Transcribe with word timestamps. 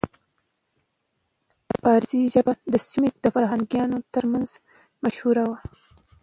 پارسي 1.81 2.19
ژبه 2.33 2.53
د 2.73 2.75
سیمې 2.89 3.09
د 3.23 3.25
فرهنګیانو 3.35 3.97
ترمنځ 4.13 4.49
مشهوره 5.03 5.43
وه 5.49 5.57